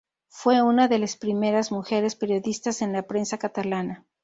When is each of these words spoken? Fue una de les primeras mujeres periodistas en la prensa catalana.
Fue 0.29 0.63
una 0.63 0.87
de 0.87 0.97
les 0.97 1.15
primeras 1.15 1.71
mujeres 1.71 2.15
periodistas 2.15 2.81
en 2.81 2.91
la 2.91 3.03
prensa 3.03 3.37
catalana. 3.37 4.07